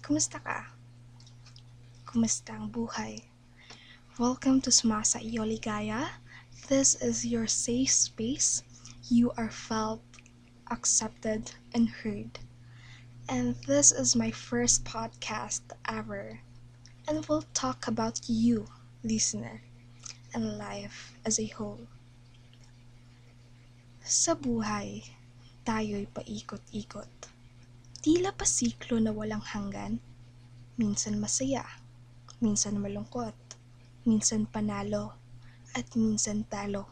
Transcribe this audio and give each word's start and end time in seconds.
Kumusta 0.00 0.40
ka? 0.40 0.72
Kumusta 2.08 2.56
ang 2.56 2.72
buhay? 2.72 3.28
Welcome 4.16 4.64
to 4.64 4.72
Smasa 4.72 5.20
Yoligaya. 5.20 6.08
This 6.72 6.96
is 7.04 7.28
your 7.28 7.44
safe 7.44 7.92
space. 7.92 8.64
You 9.12 9.36
are 9.36 9.52
felt, 9.52 10.00
accepted, 10.72 11.52
and 11.76 11.90
heard. 12.00 12.40
And 13.28 13.60
this 13.68 13.92
is 13.92 14.16
my 14.16 14.30
first 14.32 14.88
podcast 14.88 15.68
ever. 15.84 16.40
And 17.04 17.26
we'll 17.28 17.44
talk 17.52 17.84
about 17.84 18.24
you, 18.24 18.72
listener. 19.04 19.60
And 20.36 20.60
life 20.60 21.16
as 21.24 21.40
a 21.40 21.48
whole. 21.56 21.80
Sa 24.04 24.36
buhay, 24.36 25.02
tayo'y 25.64 26.06
paikot-ikot. 26.12 27.10
Tila 28.04 28.30
pasiklo 28.36 29.02
na 29.02 29.10
walang 29.10 29.42
hanggan. 29.42 29.98
Minsan 30.76 31.18
masaya, 31.18 31.64
minsan 32.38 32.78
malungkot, 32.78 33.34
minsan 34.04 34.46
panalo, 34.46 35.16
at 35.74 35.88
minsan 35.98 36.46
talo. 36.46 36.86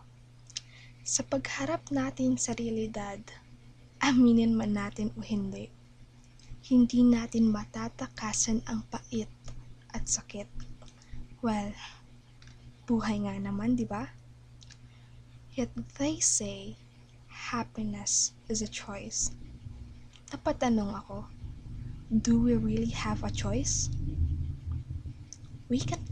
Sa 1.04 1.22
pagharap 1.22 1.92
natin 1.92 2.40
sa 2.40 2.56
realidad, 2.56 3.20
aminin 4.00 4.56
man 4.56 4.72
natin 4.72 5.12
o 5.14 5.22
hindi, 5.22 5.68
hindi 6.64 7.04
natin 7.04 7.52
matatakasan 7.52 8.64
ang 8.64 8.88
pait 8.88 9.28
at 9.92 10.08
sakit. 10.08 10.48
Well, 11.44 11.76
buhay 12.84 13.24
nga 13.24 13.34
naman, 13.40 13.76
di 13.76 13.88
ba? 13.88 14.12
Yet 15.56 15.72
they 15.96 16.20
say, 16.20 16.76
happiness 17.28 18.32
is 18.48 18.60
a 18.60 18.68
choice. 18.68 19.32
Napatanong 20.32 20.92
ako, 21.04 21.26
do 22.10 22.40
we 22.40 22.54
really 22.54 22.92
have 22.92 23.24
a 23.24 23.30
choice? 23.30 23.88
We 25.68 25.80
can, 25.80 26.04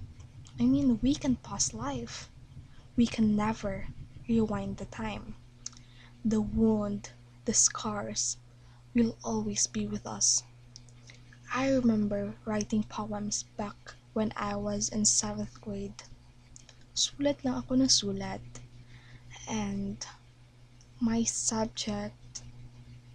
I 0.59 0.65
mean, 0.65 0.98
we 1.03 1.15
can 1.15 1.37
pause 1.37 1.75
life. 1.75 2.31
We 2.97 3.06
can 3.06 3.37
never 3.37 3.89
rewind 4.28 4.77
the 4.78 4.87
time. 4.87 5.34
The 6.25 6.41
wound, 6.41 7.11
the 7.45 7.55
scars, 7.55 8.39
will 8.95 9.17
always 9.25 9.67
be 9.67 9.87
with 9.87 10.06
us. 10.06 10.43
I 11.53 11.69
remember 11.69 12.34
writing 12.45 12.84
poems 12.84 13.45
back 13.56 13.95
when 14.12 14.33
I 14.37 14.56
was 14.56 14.89
in 14.89 15.03
7th 15.03 15.61
grade. 15.61 16.03
Sulat 16.92 17.40
lang 17.44 17.56
ako 17.56 17.80
ng 17.80 17.88
sulat. 17.88 18.44
And 19.48 19.96
my 21.00 21.24
subject 21.24 22.44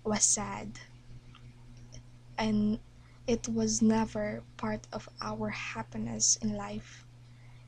was 0.03 0.23
sad. 0.25 0.81
And 2.37 2.79
it 3.27 3.47
was 3.47 3.81
never 3.81 4.41
part 4.57 4.87
of 4.91 5.09
our 5.21 5.49
happiness 5.49 6.37
in 6.41 6.55
life. 6.55 7.05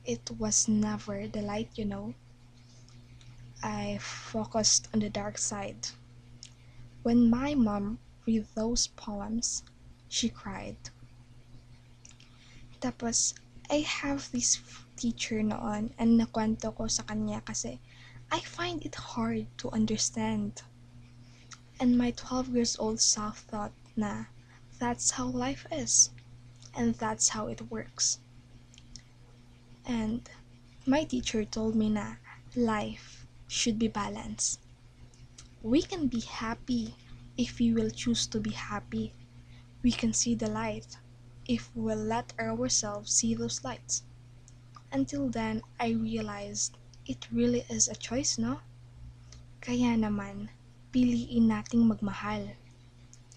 It 0.04 0.30
was 0.38 0.66
never 0.66 1.28
the 1.28 1.42
light, 1.42 1.70
you 1.76 1.84
know. 1.84 2.14
I 3.62 3.98
focused 4.00 4.88
on 4.94 5.00
the 5.00 5.10
dark 5.10 5.38
side. 5.38 5.86
When 7.02 7.28
my 7.28 7.54
mom 7.54 7.98
read 8.26 8.46
those 8.54 8.88
poems, 8.88 9.62
she 10.08 10.28
cried. 10.28 10.76
Tapos, 12.80 13.34
I 13.70 13.86
have 13.86 14.32
this 14.32 14.58
teacher 14.96 15.40
noon 15.44 15.94
and 15.94 16.18
nakwento 16.18 16.74
ko 16.74 16.90
sa 16.90 17.06
kanya 17.06 17.38
kasi 17.38 17.78
I 18.26 18.42
find 18.42 18.82
it 18.82 18.98
hard 19.14 19.46
to 19.62 19.70
understand. 19.70 20.66
And 21.78 21.94
my 21.94 22.10
12 22.10 22.50
years 22.50 22.74
old 22.82 22.98
self 22.98 23.46
thought 23.46 23.70
na 23.94 24.26
that's 24.82 25.14
how 25.14 25.30
life 25.30 25.70
is. 25.70 26.10
And 26.74 26.98
that's 26.98 27.30
how 27.30 27.46
it 27.46 27.70
works. 27.70 28.18
And 29.86 30.26
my 30.84 31.04
teacher 31.04 31.44
told 31.44 31.78
me 31.78 31.90
na 31.94 32.18
life 32.58 33.24
should 33.46 33.78
be 33.78 33.86
balanced. 33.86 34.58
We 35.62 35.82
can 35.86 36.10
be 36.10 36.26
happy 36.26 36.98
if 37.38 37.62
we 37.62 37.70
will 37.70 37.90
choose 37.94 38.26
to 38.34 38.40
be 38.42 38.50
happy. 38.50 39.14
We 39.86 39.92
can 39.94 40.12
see 40.12 40.34
the 40.34 40.50
light 40.50 40.98
if 41.46 41.70
we 41.74 41.82
will 41.92 42.04
let 42.04 42.32
ourselves 42.38 43.12
see 43.12 43.34
those 43.34 43.64
lights. 43.64 44.02
Until 44.92 45.28
then, 45.28 45.62
I 45.78 45.94
realized 45.94 46.76
it 47.06 47.28
really 47.30 47.64
is 47.70 47.86
a 47.88 47.94
choice, 47.94 48.38
no? 48.38 48.60
Kaya 49.60 49.94
naman, 49.94 50.50
piliin 50.90 51.52
nating 51.52 51.86
magmahal. 51.86 52.54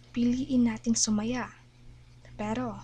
Piliin 0.09 0.65
nating 0.65 0.97
sumaya. 0.97 1.51
Pero, 2.33 2.81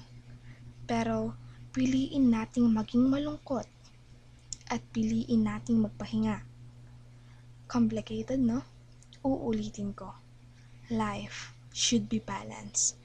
pero, 0.85 1.33
piliin 1.73 2.29
nating 2.29 2.69
maging 2.69 3.09
malungkot. 3.09 3.65
At 4.69 4.85
piliin 4.93 5.49
nating 5.49 5.81
magpahinga. 5.81 6.45
Complicated, 7.65 8.37
no? 8.37 8.61
Uulitin 9.25 9.97
ko. 9.97 10.13
Life 10.89 11.53
should 11.73 12.09
be 12.09 12.21
balanced. 12.21 12.97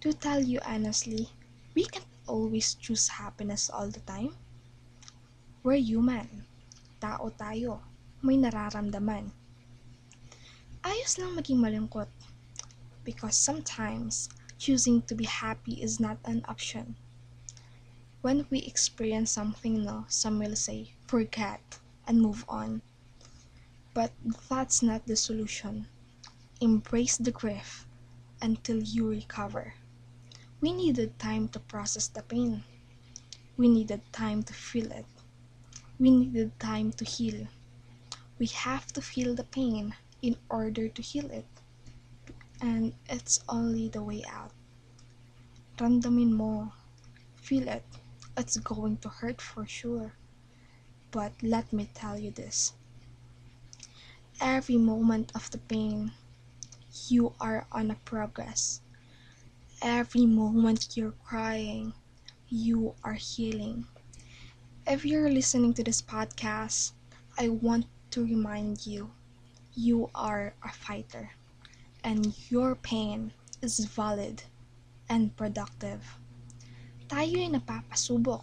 To 0.00 0.12
tell 0.12 0.40
you 0.40 0.60
honestly, 0.64 1.32
we 1.78 1.86
can't 1.86 2.10
always 2.26 2.74
choose 2.74 3.06
happiness 3.06 3.70
all 3.70 3.86
the 3.86 4.02
time. 4.02 4.34
We're 5.62 5.78
human. 5.78 6.42
Tao 6.98 7.30
tayo. 7.38 7.86
May 8.18 8.34
nararamdaman. 8.34 9.30
Ayos 10.82 11.22
lang 11.22 11.38
maging 11.38 11.62
malungkot. 11.62 12.10
Because 13.06 13.38
sometimes, 13.38 14.26
choosing 14.58 15.06
to 15.06 15.14
be 15.14 15.22
happy 15.22 15.78
is 15.78 16.02
not 16.02 16.18
an 16.26 16.42
option. 16.50 16.98
When 18.26 18.50
we 18.50 18.66
experience 18.66 19.30
something 19.30 19.86
no, 19.86 20.02
some 20.10 20.42
will 20.42 20.58
say, 20.58 20.98
forget 21.06 21.78
and 22.10 22.18
move 22.18 22.42
on. 22.50 22.82
But 23.94 24.10
that's 24.50 24.82
not 24.82 25.06
the 25.06 25.14
solution. 25.14 25.86
Embrace 26.58 27.22
the 27.22 27.30
grief 27.30 27.86
until 28.42 28.82
you 28.82 29.06
recover. 29.06 29.78
We 30.60 30.72
needed 30.72 31.20
time 31.20 31.46
to 31.50 31.60
process 31.60 32.08
the 32.08 32.22
pain. 32.22 32.64
We 33.56 33.68
needed 33.68 34.02
time 34.12 34.42
to 34.42 34.52
feel 34.52 34.90
it. 34.90 35.06
We 36.00 36.10
needed 36.10 36.58
time 36.58 36.90
to 36.94 37.04
heal. 37.04 37.46
We 38.40 38.46
have 38.46 38.92
to 38.94 39.00
feel 39.00 39.36
the 39.36 39.44
pain 39.44 39.94
in 40.20 40.36
order 40.50 40.88
to 40.88 41.02
heal 41.02 41.30
it. 41.30 41.46
And 42.60 42.94
it's 43.08 43.38
only 43.48 43.88
the 43.88 44.02
way 44.02 44.24
out. 44.28 44.50
Ramdamin 45.76 46.32
mo. 46.32 46.72
Feel 47.36 47.68
it. 47.68 47.84
It's 48.36 48.56
going 48.56 48.96
to 48.98 49.08
hurt 49.08 49.40
for 49.40 49.64
sure. 49.64 50.14
But 51.12 51.34
let 51.40 51.72
me 51.72 51.88
tell 51.94 52.18
you 52.18 52.32
this. 52.32 52.72
Every 54.40 54.76
moment 54.76 55.30
of 55.36 55.50
the 55.52 55.58
pain, 55.58 56.10
you 57.06 57.34
are 57.40 57.66
on 57.70 57.92
a 57.92 57.96
progress. 58.04 58.80
Every 59.82 60.26
moment 60.26 60.96
you're 60.96 61.14
crying, 61.22 61.94
you 62.48 62.94
are 63.04 63.14
healing. 63.14 63.86
If 64.84 65.04
you're 65.04 65.30
listening 65.30 65.72
to 65.74 65.84
this 65.84 66.02
podcast, 66.02 66.92
I 67.38 67.50
want 67.50 67.86
to 68.10 68.24
remind 68.24 68.86
you 68.86 69.12
you 69.74 70.10
are 70.16 70.54
a 70.64 70.72
fighter 70.72 71.30
and 72.02 72.34
your 72.50 72.74
pain 72.74 73.30
is 73.62 73.78
valid 73.86 74.42
and 75.08 75.36
productive. 75.36 76.18
Tayo 77.06 77.38
ay 77.38 77.46
napapasubok, 77.46 78.42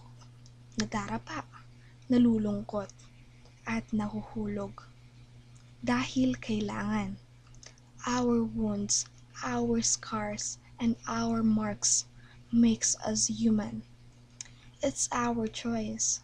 nadarapa, 0.80 1.44
nalulungkot, 2.08 2.96
at 3.68 3.84
nahuhulog. 3.92 4.88
Dahil 5.84 6.40
kailangan. 6.40 7.20
Our 8.08 8.40
wounds, 8.48 9.04
our 9.44 9.82
scars, 9.84 10.64
and 10.86 10.94
our 11.10 11.42
marks 11.42 12.06
makes 12.54 12.94
us 13.02 13.26
human. 13.26 13.82
It's 14.86 15.10
our 15.10 15.50
choice. 15.50 16.22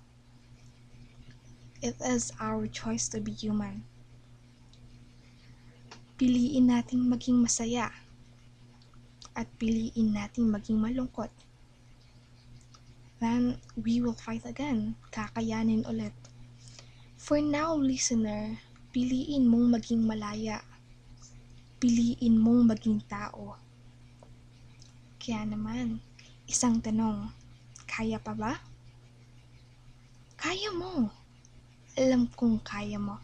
It 1.82 1.98
is 1.98 2.30
our 2.38 2.70
choice 2.70 3.10
to 3.10 3.18
be 3.18 3.34
human. 3.34 3.82
Piliin 6.22 6.70
nating 6.70 7.10
maging 7.10 7.42
masaya 7.42 7.90
at 9.34 9.50
piliin 9.58 10.14
nating 10.14 10.54
maging 10.54 10.78
malungkot. 10.78 11.34
Then 13.18 13.58
we 13.74 13.98
will 13.98 14.14
fight 14.14 14.46
again. 14.46 14.94
Kakayanin 15.10 15.90
ulit. 15.90 16.14
For 17.18 17.42
now, 17.42 17.74
listener, 17.74 18.62
piliin 18.94 19.50
mong 19.50 19.74
maging 19.74 20.06
malaya. 20.06 20.62
Piliin 21.82 22.38
mong 22.38 22.70
maging 22.70 23.02
tao. 23.10 23.58
Kaya 25.22 25.46
naman, 25.46 26.02
isang 26.50 26.82
tanong, 26.82 27.30
kaya 27.86 28.18
pa 28.18 28.34
ba? 28.34 28.58
Kaya 30.34 30.74
mo. 30.74 31.14
Alam 31.94 32.26
kong 32.34 32.58
kaya 32.66 32.98
mo. 32.98 33.22